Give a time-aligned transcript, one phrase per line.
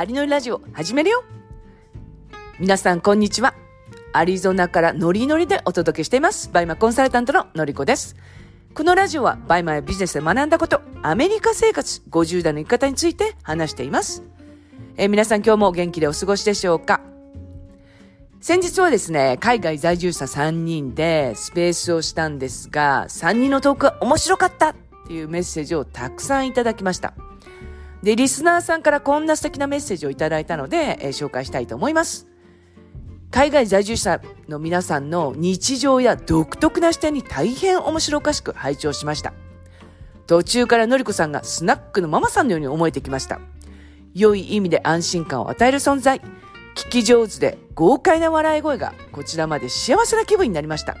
[0.00, 1.22] アリのりラジオ始めるよ
[2.58, 3.52] 皆さんこんにちは。
[4.14, 6.50] アリゾナからノリノリでお届けしています。
[6.50, 8.16] BUYMAコンサルタントののりこです。
[8.72, 14.22] このラジオは BUYMAやビジネスで学んだこと、アメリカ生活50代の生き方について話しています。
[14.96, 17.02] えー、皆さん今日も元気でお過ごしでしょうか？
[18.40, 24.74] 先日はですね、海外在住者3人でスペースをしたんですが、3人のトークが面白かったっ
[25.08, 27.12] ていうメッセージをたくさんいただきました。
[28.02, 32.26] で、リスナーさんからこんな素敵なメッセージをいただいたので、えー、紹介したいと思います。
[33.30, 39.32] 海外在住者の皆さんの日常や独特な視点に大変面白おかしく拝聴しました。
[40.26, 43.40] 途中からのりこさんがスナックのママさんのように思えてきました。
[44.14, 46.20] 良い意味で安心感を与える存在。
[46.76, 50.96] 聞き上手で豪快な笑い声がこちらまで幸せな気分になりました。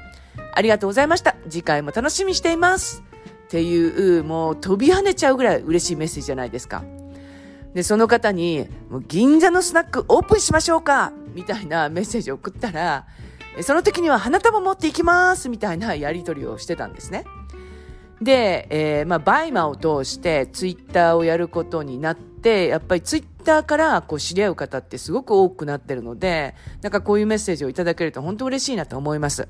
[0.52, 1.36] ありがとうございました。
[1.48, 3.02] 次回も楽しみにしています。
[3.44, 6.84] っていう、もう飛び跳ねちゃうぐらい嬉しいメッセージじゃないですか。
[7.74, 13.06] で、その方に、もう銀座のスナックオープンしましょうかみたいなメッセージを送ったら、
[13.62, 17.24] その時には花束持っていきますみたいなやり取りをしてたんですね。
[18.20, 29.48] で、えー、まあ、 BUYMA を通してツイッターをやることになって、やっぱりツイッターからこう知り合う方ってすごく多くなってるので、なんかこういうメッセージをいただけると本当嬉しいなと思います。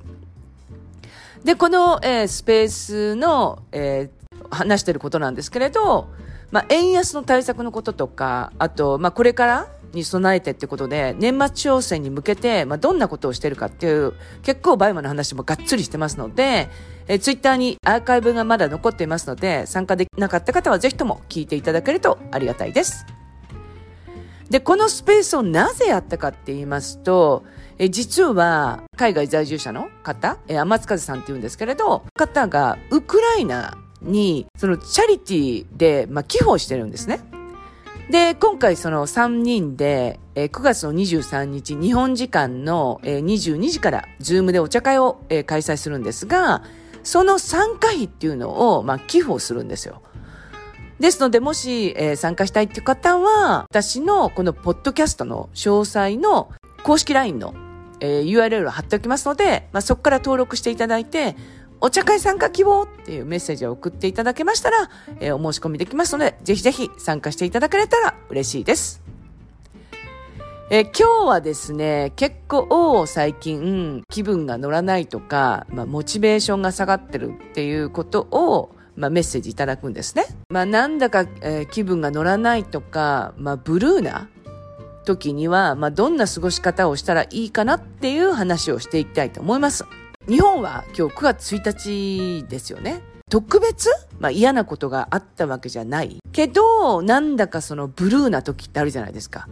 [1.45, 6.09] で、この、えー、スペースの、えー、話してることなんですけれど、
[6.51, 16.69] まあ、円安の対策のこととか、あと、まあ、これからに備えてってことで、年末商戦に向けて、まあ、どんなことをしてるかっていう、結構 BUYMA の話もがっつりしてますので、
[17.07, 23.07] えー、ツイッターにアーカイブがまだ残っていますので、参加できなかった方はぜひとも聞いていただけるとありがたいです。
[24.51, 27.45] で、このスペースをなぜやったかって言いますと、
[27.79, 37.21] え実は海外在住者の方、え天津風さんって言うんですけれど、方がウクライナにそのチャリティーで、まあ、寄付をしてるんですね。
[38.11, 46.65] で、今回その3人で、え9月の23日、日本時間の、え22時から、ズームでお茶会を、え開催するんですが、
[47.05, 50.03] その参加費っていうのを、まあ、寄付をするんですよ。
[50.99, 56.51] ですので、もし、えー、参加したいっていう方は、私のこのポッドキャストの詳細の
[56.83, 57.55] 公式 LINE の
[58.01, 61.37] えー、URL を貼っておきますので、まあ、そこから登録していただいて、
[61.83, 69.03] お茶会参加希望っていうメッセージを送っていただけましたら、えー、お申し込みできますので、ぜひぜひ参加していただけたら嬉しいです。
[70.73, 80.27] えー、今日はですね、結構最近気分が乗らないとか、まあ、モチベーションが下がってるっていうことを、まあ、メッセージいただくんですね。
[80.51, 84.29] まあ、なんだか、えー、気分が乗らないとか、まあ、ブルーな
[85.07, 89.87] 時には、まあ、どんな過ごし方をしたらいいかなっていう話をしていきたいと思います。
[90.31, 93.03] 日本は今日9月1日ですよね。
[93.29, 93.89] 特別、
[94.21, 96.19] まあ、嫌なことがあったわけじゃない。
[96.31, 99.49] けど、なんだかそのブルーな時ってあるじゃないですか。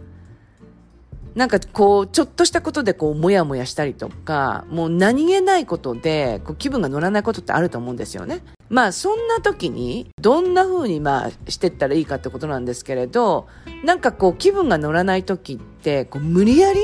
[1.35, 8.41] なんかこう、ちょっとしたことでこう、もやもやしたりとか、もう何気ないことで、こう、気分が乗らないことってあると思うんですよね。
[8.69, 13.47] まあ、そんな時に、どんな風にまあ、してったらいいかってことなんですけれど、
[13.83, 16.79] なんかこう、気分が乗らない時って、こう、無理やり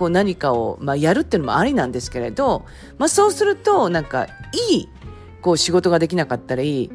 [0.00, 2.64] こう何かを、まあ、やるっていうのもありなんですけれど、
[2.96, 4.28] まあ、そうすると、なんか、
[4.70, 4.88] いい、
[5.42, 6.90] こう、仕事ができなかったり、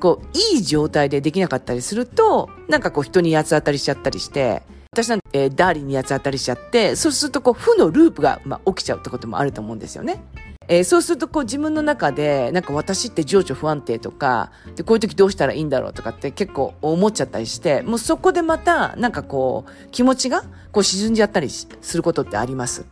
[0.00, 10.20] こう、いい状態でできなかったりすると、なんかこう、人に八つ当たりしちゃったりして、私なんて、えー、ダーリンに八つ当たりしちゃって、そうするとこう、負のループが、まあ、起きちゃうってこともあると思うんですよね。
[10.68, 22.84] えー、そうするとこう自分の中で、なんか私って情緒不安定とか、で、こういう時どうしたらいいんだろうとかって結構思っちゃったりして、もうそこでまた、なんかこう、気持ちがこう沈んじゃったりすることってあります。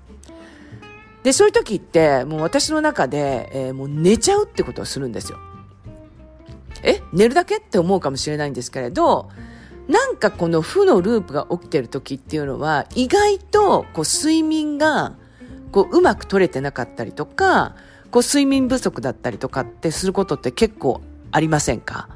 [1.22, 5.38] で、そういう時って、もう私の中で、えー、もう寝ちゃうってことをするんですよ。
[6.82, 7.03] え？
[7.12, 9.28] 寝るだけって思うかもしれないんですけれど、
[9.88, 15.14] なんかこの負のループが起きてる時っていうのは、意外とこう睡眠が
[15.76, 17.76] こううまく取れてなかったりとか、
[18.10, 22.08] こう睡眠不足だったりとかってすることって結構ありませんか？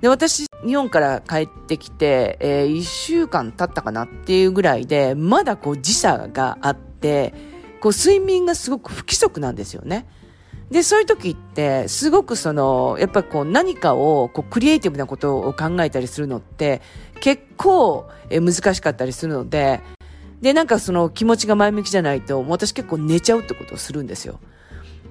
[0.00, 7.32] で、私、日本から帰ってきて、えー、一週間経ったかなっていうぐらいで、まだこう時差があって、
[7.80, 10.08] こう睡眠がすごく不規則なんですよね。
[10.72, 16.82] で、そういう時って、すごくその、やっぱこう何かを、こうクリエイティブなことを考えたりするのって、
[17.20, 19.80] 結構え難しかったりするので、
[20.40, 24.40] で、なんかその気持ちが前向きじゃないと、私結構寝ちゃうってことをするんですよ。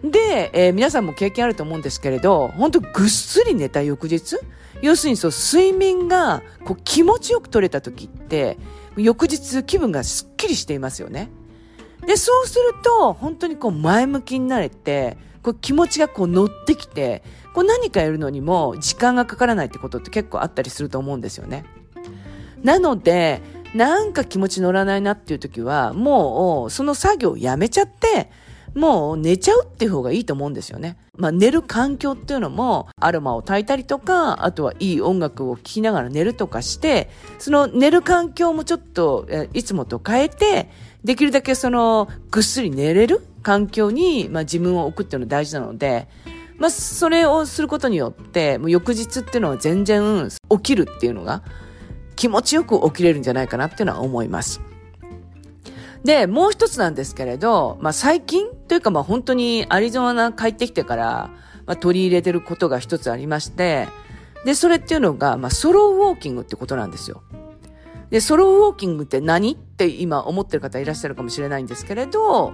[0.04, 4.38] で、えー、皆さんも経験あると思うんですけれど、本当ぐっすり寝た翌日？
[4.82, 8.58] 要するにそう、睡眠がこう気持ちよく取れた時って、
[8.98, 11.30] 翌日気分がすっきりしていますよね。
[12.06, 17.24] で、そうすると、本当にこう前向きになれて、こう気持ちがこう乗ってきて、
[17.54, 21.66] こう何かやるのにも時間がかからないってことって結構あったりすると思うんですよね。
[22.64, 23.42] なので、
[23.76, 28.32] なんか気持ち乗らないなっていう時は、もうその作業をやめちゃって、
[28.74, 30.98] もう寝ちゃうっていう方がいいと思うんですよね。
[31.18, 40.70] まあ寝る環境っていうのもアロマを焚いたりとか、あとはいい音楽を聴きながら寝るとかして、その寝る環境もちょっといつもと変えて、
[41.04, 46.08] できるだけそのぐっすり寝れる環境に、まあ、自分を置くっていうのが大事なので、
[46.58, 51.44] まあ、それをすることによって、もう翌日っていうのは全然起きるっていうのが
[52.26, 54.60] 気持ちよく起きれるんじゃないかなっていうのは思います。
[56.04, 61.30] で、もう一つなんですけれど、まあ、最近というかまあ本当にアリゾナ帰ってきてから、
[61.68, 63.88] まあ、取り入れてることが一つありまして、
[64.44, 67.22] で、それっていうのが、まあ、ソロウォーキングってことなんですよ。
[68.10, 72.54] で、ソロウォーキングって何って今思ってる方いらっしゃるかもしれないんですけれど、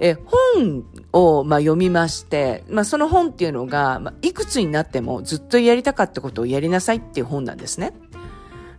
[0.00, 0.14] え、
[0.54, 7.94] 本を、まあ、読みまして、まあ、その本っていうのが、まあ、いくつになってもずっとやりたかったことをやりなさいっていう本なんですね。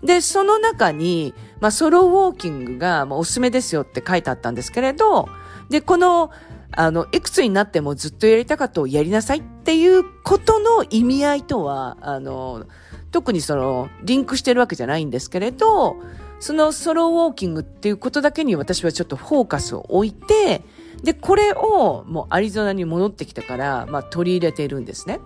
[0.04, 5.28] で、その中に、まあ、ソロウォーキングが、まあ、おすすめですよって書いてあったんですけれど、
[5.70, 6.32] で、この、
[6.72, 12.66] あの、いくつになってもずっとやりたかったをやりなさいっていうことの意味合いとは、あの、
[13.12, 15.96] 特にその、リンクしてるわけじゃないんですけれど、
[16.40, 20.62] そのソロウォーキングっていうことだけに私はちょっとフォーカスを置いて、
[21.04, 25.20] で、これをもうアリゾナに戻ってきたから、まあ取り入れているんですね。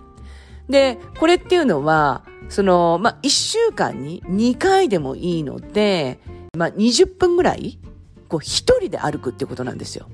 [0.69, 6.19] で、これっていうのは、その、まあ1週間に2回でもいいので、
[6.55, 7.79] まあ20分ぐらい、
[8.27, 10.09] こう一人で歩くってことなんですよ。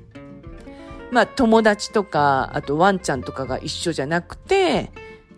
[1.12, 4.92] まあ友達とか、あとワンちゃんとかが一緒じゃなくて、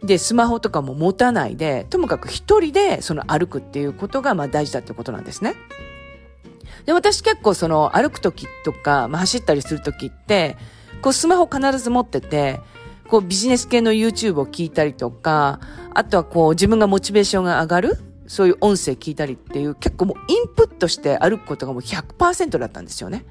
[0.04, 5.56] で、スマホとかも持たないで、ともかく一人でその歩くっていうことがまあ大事だってことなんですね。
[6.86, 10.58] で、私結構その歩くときとか、まあ、走ったりするときって、
[11.02, 12.60] こうスマホ必ず持ってて、
[13.10, 15.60] こうビジネス系の YouTube を聞いたりとか、
[15.94, 17.98] あとはこう自分がモチベーションが上がる
[18.28, 23.26] そういう音声聞いたりっていう結構もうインプットして歩くことがもう100%だったんですよね。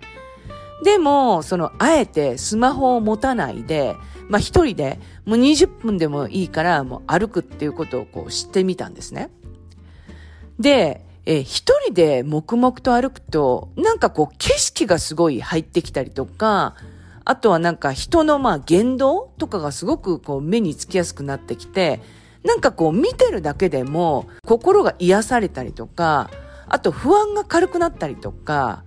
[0.84, 3.96] でも、その、あえてスマホを持たないで、
[4.28, 9.30] まあ一人で、もう20分でもいいから、もう歩くっていうことをこう知ってみたんですね。
[10.58, 16.74] で、え一人で黙々と歩くと、なんかこう景色がすごい入ってきたりとか、
[17.28, 22.00] あとはなんか人のまあ言動とかがすごくこう目につきやすくなってきて、
[22.42, 26.30] なんかこう見てるだけでも心が癒されたりとか、
[26.68, 28.82] あと不安が軽くなったりとか、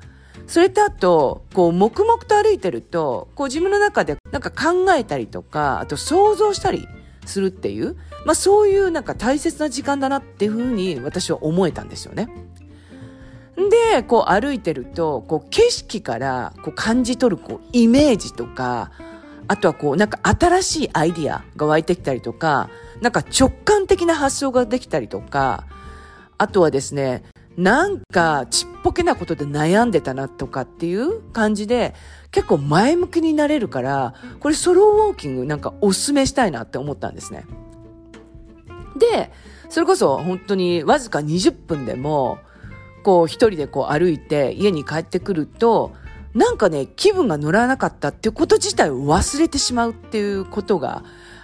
[0.48, 6.88] それとあと、こう、黙々と歩いてると、こう自分の中でなんか考えたりとか、あと想像したり
[7.26, 7.96] するっていう、
[8.26, 12.28] まあそういうなんか大切な時間だなっていうふうに私は思えたんですよね。
[13.72, 18.92] で、こう歩いてると、こう景色からこう感じ取るこうイメージとか、
[19.48, 22.70] あとはこうなんか新しいアイディアが湧いてきたりとか、
[23.02, 25.66] なんか直感的な発想ができたりとか、
[26.38, 27.24] あとはですね、
[27.56, 31.94] なんかちっぽけなことで悩んでたなとかっていう感じで
[32.32, 37.46] 結構前向きになれるから、これソロウォーキングなんかおすすめしたいなって思ったんですね。
[38.98, 39.32] で、
[39.70, 42.40] それこそ本当にわずか20分でも、
[43.04, 45.94] こう一人でこう歩いて家に帰ってくると、
[46.34, 51.04] なんかね、気分が乗らなかったってこと自体を忘れてしまうっていうことが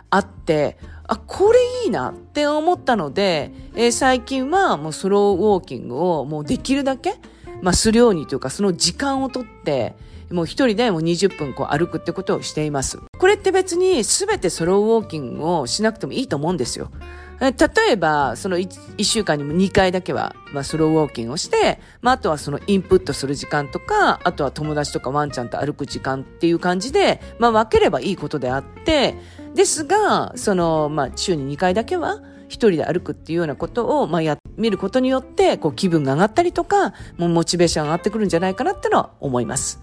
[0.09, 0.77] あって、
[1.07, 7.16] あ、これいいなって思ったので、えー、最近はもうソロウォーキングをもうできるだけ、
[7.61, 9.95] まあ、するようにというか、その時間をとって、
[10.31, 12.99] もう一人でもう20分こう歩くってことをしています。
[13.18, 16.92] これって別に全てソロウォーキングをしなくてもいいと思うんですよ。
[17.39, 29.15] 例えば、その 1, 1週間にも2回だけは、まあ、ソローウォーキングをして、まあ、あとはそのインプットする時間とか、あとは友達とかワンちゃんと歩く時間っていう感じで、まあ、分ければいいことであって、
[29.53, 39.81] ですが、その、まあ、週に2回だけは、一人で歩くっていうようなことを、まあ、や、見ることによって、こう、気分が上がったりとか、もうモチベーション上がってくるんじゃないかなってのは思います。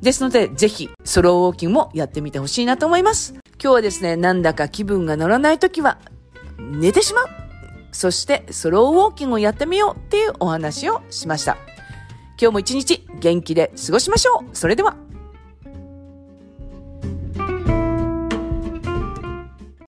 [0.00, 3.34] ですので、ぜひ、ソロウォーキングもやってみてほしいなと思います。
[3.62, 5.98] 今日はですね、なんだか気分が乗らないときは、
[6.58, 7.28] 寝てしまう
[7.92, 11.56] そして、ソロウォーキングをやってみようっていうお話をしました。
[12.38, 15.05] 今日も一日元気で過ごしましょうそれでは。